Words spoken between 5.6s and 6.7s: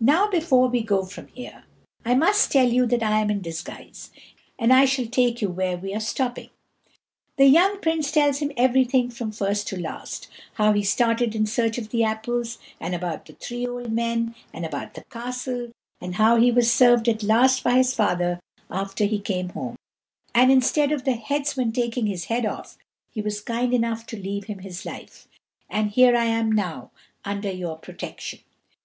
we are stopping."